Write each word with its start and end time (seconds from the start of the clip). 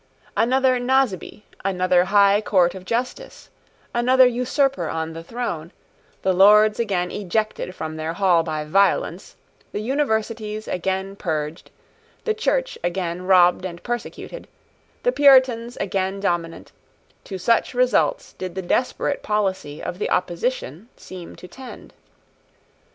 Another 0.35 0.79
Naseby, 0.79 1.43
another 1.63 2.05
High 2.05 2.41
Court 2.41 2.73
of 2.73 2.85
Justice, 2.85 3.51
another 3.93 4.25
usurper 4.25 4.89
on 4.89 5.13
the 5.13 5.23
throne, 5.23 5.71
the 6.23 6.33
Lords 6.33 6.79
again 6.79 7.11
ejected 7.11 7.75
from 7.75 7.97
their 7.97 8.13
hall 8.13 8.41
by 8.41 8.65
violence, 8.65 9.35
the 9.71 9.79
Universities 9.79 10.67
again 10.67 11.15
purged, 11.15 11.69
the 12.25 12.33
Church 12.33 12.79
again 12.83 13.27
robbed 13.27 13.63
and 13.63 13.83
persecuted, 13.83 14.47
the 15.03 15.11
Puritans 15.11 15.77
again 15.77 16.19
dominant, 16.19 16.71
to 17.25 17.37
such 17.37 17.75
results 17.75 18.33
did 18.33 18.55
the 18.55 18.63
desperate 18.63 19.21
policy 19.21 19.83
of 19.83 19.99
the 19.99 20.09
opposition 20.09 20.89
seem 20.97 21.35
to 21.35 21.47
tend. 21.47 21.93